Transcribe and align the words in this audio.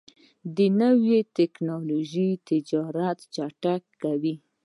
نوې 0.81 1.19
ټکنالوژي 1.37 2.29
تجارت 2.47 3.17
چټکوي. 3.35 4.35